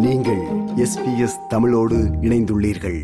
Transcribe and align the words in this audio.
நீங்கள் 0.00 0.40
எஸ்பிஎஸ் 0.76 1.46
தமிழோடு 1.48 1.96
இணைந்துள்ளீர்கள். 1.96 3.02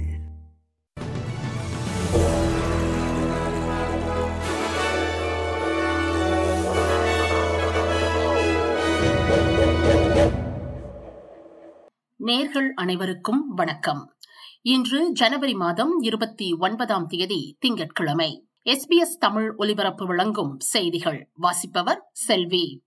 நேர்கள் 12.24 12.68
அனைவருக்கும் 12.74 13.54
வணக்கம். 13.54 14.14
இன்று 14.62 15.12
ஜனவரி 15.12 15.54
மாதம் 15.54 16.00
இருபத்தி 16.00 16.56
ஒன்பதாம் 16.58 17.06
தேதி 17.06 17.56
திங்கட்கிழமை. 17.60 18.48
எஸ்பிஎஸ் 18.64 19.18
தமிழ் 19.18 19.54
ஒலிபரப்பு 19.56 20.06
வழங்கும் 20.06 20.58
செய்திகள் 20.58 21.30
வாசிப்பவர் 21.34 22.08
செல்வி. 22.12 22.84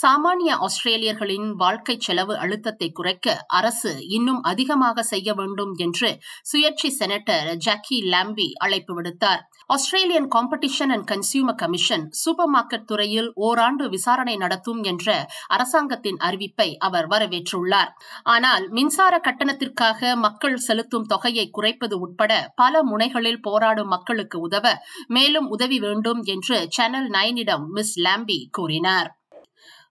சாமானிய 0.00 0.50
ஆஸ்திரேலியர்களின் 0.58 1.48
வாழ்க்கை 1.54 1.96
செலவு 1.98 2.36
அழுத்தத்தை 2.36 2.92
குறைக்க 2.92 3.36
அரசு 3.46 3.92
இன்னும் 4.08 4.42
அதிகமாக 4.42 5.02
செய்ய 5.02 5.34
வேண்டும் 5.34 5.74
என்று 5.76 6.18
சுயேட்சை 6.52 6.90
செனட்டர் 6.98 7.56
ஜாக்கி 7.56 7.98
லாம்பி 8.02 8.48
அழைப்பு 8.54 9.02
விடுத்தார். 9.02 9.42
Australian 9.66 10.28
competition 10.28 10.88
and 10.88 11.06
consumer 11.10 11.54
commission 11.54 12.08
supermarket 12.54 12.84
துறையில் 12.84 13.32
ஓராண்டு 13.34 13.88
விசாரணை 13.88 14.36
நடத்தும் 14.36 14.82
என்ற 14.82 15.26
அரசாங்கத்தின் 15.48 16.16
அறிவிப்பை 16.16 16.76
அவர் 16.78 17.08
வரவேற்றுள்ளார். 17.08 17.92
ஆனால் 18.22 18.68
மின்சார 18.68 19.20
கட்டணத்திற்காக 19.28 20.16
மக்கள் 20.16 20.58
செலுத்தும் 20.58 21.06
தொகையை 21.06 21.50
குறைப்பது 21.50 21.98
உட்பட 21.98 22.32
பல 22.54 22.82
முனைகளில் 22.82 23.40
போராடும் 23.40 23.88
மக்களுக்கு 23.88 24.40
உதவ 24.40 24.66
மேலும் 25.06 25.48
உதவி 25.48 25.78
வேண்டும் 25.78 26.22
என்று 26.24 26.68
சேனல் 26.68 27.08
நைனிடம் 27.08 27.66
மிஸ் 27.68 28.00
லாம்பி 28.00 28.38
கூறினார். 28.50 29.19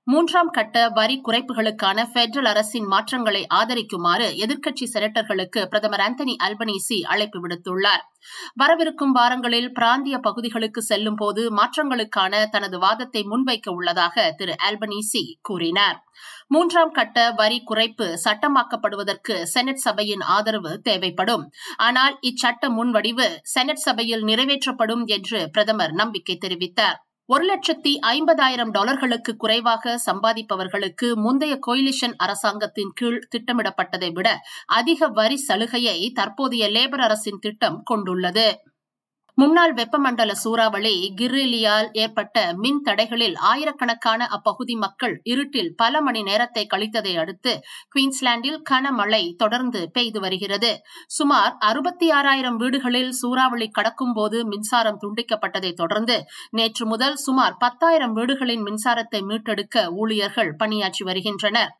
மூன்றாம் 0.07 0.49
கட்ட 0.49 0.75
வரி 0.89 1.15
குறைப்புகளுக்கான 1.25 2.03
பெடரல் 2.13 2.47
அரசின் 2.51 2.85
மாற்றங்களை 2.85 3.41
ஆதரிக்குமாறு 3.49 4.27
எதிர்க்கட்சி 4.43 4.85
செனட்டர்களுக்கு 4.93 5.61
பிரதமர் 5.65 5.99
ஆந்தனி 5.99 6.33
அல்பனீசி 6.45 6.97
அழைப்பு 7.03 7.39
விடுத்துள்ளார். 7.39 8.03
வரவிருக்கும் 8.55 9.11
வாரங்களில் 9.11 9.67
பிராந்திய 9.71 10.17
பகுதிகளுக்கு 10.17 10.81
செல்லும் 10.81 11.15
போது 11.15 11.43
மாற்றங்களுக்கான 11.53 12.41
தனது 12.49 12.79
வாதத்தை 12.79 13.21
முன்வைக்க 13.23 13.69
உள்ளதாக 13.71 14.25
திரு 14.37 14.55
ஆல்பனீசி 14.69 15.23
கூறினார். 15.41 15.99
மூன்றாம் 16.47 16.91
கட்ட 16.91 17.17
வரி 17.31 17.59
குறைப்பு 17.71 18.07
சட்டமாக்கப்படுவதற்கு 18.25 19.37
செனட் 19.43 19.83
சபையின் 19.85 20.25
ஆதரவு 20.37 20.73
தேவைப்படும். 20.81 21.45
ஆனால் 21.79 22.17
இச்சட்ட 22.21 22.71
முன்வடிவு 22.77 23.29
செனட் 23.43 23.83
சபையில் 23.85 24.23
நிறைவேற்றப்படும் 24.23 25.05
என்று 25.07 25.41
பிரதமர் 25.51 25.91
நம்பிக்கை 25.91 26.37
தெரிவித்தார். 26.47 26.99
ஒரு 27.29 27.43
லட்சத்தி 27.45 27.91
ஐம்பதாயிரம் 28.09 28.71
டாலர்களுக்கு 28.71 29.31
குறைவாக 29.35 29.91
சம்பாதிப்பவர்களுக்கு 30.05 31.07
முந்தைய 31.15 31.55
கோயிலிஷன் 31.67 32.15
அரசாங்கத்தின் 32.17 32.93
கீழ் 32.95 33.19
திட்டமிடப்பட்டதை 33.29 34.09
விட 34.13 34.29
அதிக 34.71 35.07
வரி 35.09 35.37
சலுகையை 35.37 35.97
தற்போதைய 36.13 36.69
லேபர் 36.69 36.99
அரசின் 36.99 37.39
திட்டம் 37.39 37.77
கொண்டுள்ளது. 37.83 38.47
முன்னாள் 39.39 39.73
வெப்பமண்டல 39.73 40.31
சூறாவளி 40.41 40.93
கிர்ரிலியால் 41.15 41.89
ஏற்பட்ட 41.93 42.37
மின் 42.53 42.79
தடைகளில் 42.87 43.35
ஆயிரக்கணக்கான 43.49 44.21
அப்பகுதி 44.27 44.75
மக்கள் 44.75 45.13
இருட்டில் 45.23 45.69
பல 45.75 46.01
மணி 46.01 46.21
நேரத்தை 46.23 46.63
கழித்ததை 46.73 47.13
அடுத்து 47.17 47.51
குயின்ஸ்லாண்டில் 47.95 48.57
கனமழை 48.69 49.21
தொடர்ந்து 49.35 49.81
பெய்து 49.91 50.19
வருகிறது. 50.19 50.71
சுமார் 51.07 51.53
அறுபத்தி 51.59 52.07
ஆறாயிரம் 52.11 52.57
வீடுகளில் 52.57 53.11
சூறாவளி 53.11 53.67
கடக்கும் 53.69 54.13
போது 54.13 54.39
மின்சாரம் 54.45 54.99
துண்டிக்கப்பட்டதை 55.03 55.71
தொடர்ந்து 55.73 56.17
நேற்று 56.51 56.85
முதல் 56.85 57.17
சுமார் 57.17 57.55
பத்தாயிரம் 57.57 58.13
வீடுகளின் 58.13 58.65
மின்சாரத்தை 58.67 59.21
மீட்டெடுக்க 59.23 59.85
ஊழியர்கள் 60.01 60.51
பணியாற்றி 60.55 61.05
வருகின்றனர். 61.05 61.71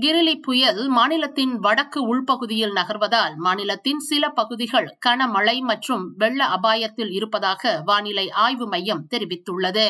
கிரிலி 0.00 0.36
புயல் 0.40 0.82
மாநிலத்தின் 0.88 1.56
வடக்கு 1.58 2.02
உள்பகுதியில் 2.08 2.76
நகர்வதால் 2.76 3.34
மாநிலத்தின் 3.38 4.04
சில 4.10 4.24
பகுதிகள் 4.32 4.90
கனமழை 5.08 5.58
மற்றும் 5.62 6.06
வெள்ள 6.16 6.40
அபாயத்தில் 6.58 7.06
இருப்பதாக 7.10 7.82
வானிலை 7.84 8.30
ஆய்வு 8.30 8.68
மையம் 8.68 9.06
தெரிவித்துள்ளது. 9.10 9.86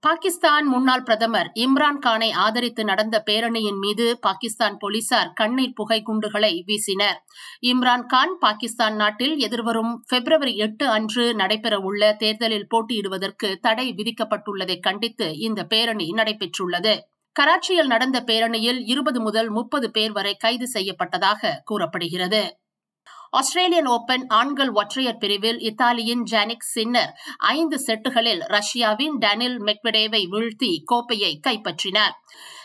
பாகிஸ்தான் 0.00 0.66
முன்னாள் 0.66 1.02
பிரதமர் 1.02 1.52
இம்ரான் 1.54 1.98
கானை 2.06 2.30
ஆதரித்து 2.30 2.84
நடந்த 2.84 3.22
பேரணியின் 3.26 3.78
மீது 3.78 4.18
பாகிஸ்தான் 4.20 4.76
போலீசார் 4.76 5.32
கண்ணீர் 5.32 5.72
புகை 5.72 6.02
குண்டுகளை 6.02 6.64
வீசினர். 6.66 7.18
இம்ரான் 7.60 8.06
கான் 8.06 8.36
பாகிஸ்தான் 8.40 8.96
நாட்டில் 8.96 9.38
எதிர்வரும் 9.38 10.04
பிப்ரவரி 10.08 10.56
எட்டு 10.56 10.88
அன்று 10.88 11.34
நடைபெறவுள்ள 11.34 12.16
தேர்தலில் 12.16 12.68
போட்டியிடுவதற்கு 12.74 13.56
தடை 13.60 13.94
விதிக்கப்பட்டுள்ளதை 13.96 14.80
கண்டித்து 14.80 15.38
இந்த 15.38 15.64
பேரணி 15.64 16.10
நடைபெற்றுள்ளது. 16.10 16.94
கராச்சியில் 17.40 17.86
நடந்த 17.86 18.24
பேரணியில் 18.26 18.82
இருபது 18.84 19.20
முதல் 19.20 19.50
முப்பது 19.50 19.90
பேர் 19.90 20.12
வரை 20.12 20.36
கைது 20.36 20.68
செய்யப்பட்டதாக 20.72 21.58
கூறப்படுகிறது. 21.64 22.58
ஆஸ்திரேலியன் 23.38 23.86
ஓபன் 23.86 24.24
ஆண்கள் 24.28 24.70
ஒற்றையர் 24.70 25.18
பிரிவில் 25.18 25.58
இத்தாலியின் 25.60 26.22
ஜானிக் 26.32 26.66
சின்னர் 26.74 27.12
ஐந்து 27.52 27.76
செட்டுகளில் 27.86 28.42
ரஷ்யாவின் 28.46 29.16
டேனில் 29.18 29.56
மெக்வெடேவை 29.62 30.20
வீழ்த்தி 30.34 30.70
கோப்பையை 30.84 31.32
கைப்பற்றினார். 31.46 32.14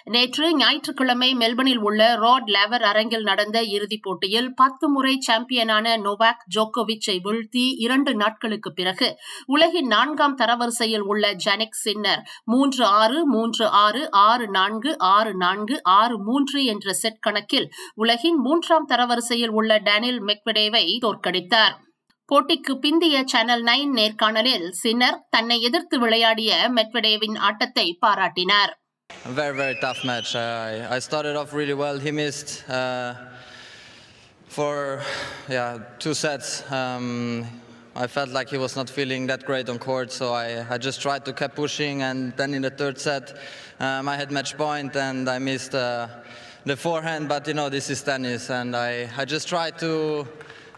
நேற்று 0.05 0.57
ஞாயிற்றுக்கிழமை 0.57 1.35
மெல்பனில் 1.35 1.77
உள்ள 1.77 2.15
ரோட் 2.15 2.47
லேவர் 2.47 2.81
அரங்கில் 2.81 3.21
நடந்த 3.21 3.63
இறுதிப் 3.63 4.01
போட்டியில் 4.01 4.53
பத்து 4.53 4.89
முறை 4.89 5.19
சாம்பியனான 5.27 5.97
நோவாக் 5.97 6.45
ஜோக்கோவிச்சை 6.55 7.19
வீழ்த்தி 7.23 7.73
இரண்டு 7.77 8.15
நாட்களுக்கு 8.15 8.73
பிறகு 8.73 9.17
உலகின் 9.45 9.87
நான்காம் 9.87 10.37
தரவரிசையில் 10.37 10.99
உள்ள 10.99 11.33
ஜெனிக் 11.33 11.81
சின்னர் 11.83 12.29
மூன்று 12.43 12.85
ஆறு 12.85 13.25
மூன்று 13.25 13.67
ஆறு 13.67 14.11
ஆறு 14.11 14.49
நான்கு 14.49 14.97
ஆறு 14.97 15.35
நான்கு 15.35 15.83
ஆறு 15.83 16.19
மூன்று 16.19 16.63
என்ற 16.63 16.93
செட் 16.93 17.19
கணக்கில் 17.19 17.69
உலகின் 17.95 18.35
மூன்றாம் 18.35 18.87
தரவரிசையில் 18.87 19.49
உள்ள 19.49 19.77
டேனில் 19.77 20.23
மெக்வெடேவை 20.23 20.97
தோற்கடித்தார். 21.05 21.75
போட்டிக்கு 22.25 22.73
பிந்திய 22.81 23.23
சேனல் 23.23 23.63
நைன் 23.63 23.91
நேர்காணலில் 23.93 24.69
சின்னர் 24.69 25.27
தன்னை 25.29 25.61
எதிர்த்து 25.61 25.99
விளையாடிய 25.99 26.69
மெட்வெடேவின் 26.75 27.37
ஆட்டத்தை 27.37 27.97
பாராட்டினார். 28.05 28.78
A 29.25 29.31
very, 29.31 29.55
very 29.55 29.75
tough 29.75 30.03
match. 30.03 30.35
I, 30.35 30.95
I 30.95 30.97
started 30.97 31.35
off 31.35 31.53
really 31.53 31.75
well. 31.75 31.99
He 31.99 32.09
missed 32.09 32.67
uh, 32.67 33.13
for 34.47 35.03
yeah 35.47 35.77
two 35.99 36.15
sets. 36.15 36.63
Um, 36.71 37.45
I 37.95 38.07
felt 38.07 38.29
like 38.29 38.49
he 38.49 38.57
was 38.57 38.75
not 38.75 38.89
feeling 38.89 39.27
that 39.27 39.45
great 39.45 39.69
on 39.69 39.77
court, 39.77 40.11
so 40.11 40.33
I, 40.33 40.65
I 40.73 40.79
just 40.79 40.99
tried 41.01 41.25
to 41.25 41.33
keep 41.33 41.53
pushing. 41.53 42.01
And 42.01 42.35
then 42.37 42.55
in 42.55 42.63
the 42.63 42.71
third 42.71 42.97
set, 42.97 43.37
um, 43.79 44.07
I 44.07 44.15
had 44.15 44.31
match 44.31 44.57
point 44.57 44.95
and 44.95 45.29
I 45.29 45.37
missed 45.37 45.75
uh, 45.75 46.07
the 46.65 46.75
forehand. 46.77 47.29
But 47.29 47.45
you 47.45 47.53
know, 47.53 47.69
this 47.69 47.89
is 47.91 48.01
tennis, 48.01 48.49
and 48.49 48.75
I, 48.75 49.09
I 49.17 49.25
just 49.25 49.47
tried 49.47 49.77
to. 49.79 50.27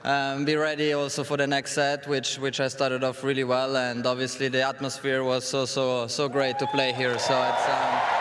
Um, 0.04 0.46
be 0.46 0.56
ready 0.56 0.94
also 0.94 1.24
for 1.24 1.38
the 1.38 1.46
next 1.46 1.74
set, 1.74 2.08
which 2.08 2.40
which 2.40 2.60
I 2.60 2.70
started 2.70 3.04
off 3.04 3.24
really 3.24 3.44
well, 3.44 3.78
and 3.78 4.04
obviously 4.08 4.48
the 4.48 4.64
atmosphere 4.64 5.24
was 5.24 5.48
so 5.48 5.66
so 5.66 6.08
so 6.08 6.28
great 6.28 6.58
to 6.58 6.66
play 6.66 6.92
here. 6.92 7.20
So 7.20 7.40
it's. 7.44 7.70
Um, 7.70 8.21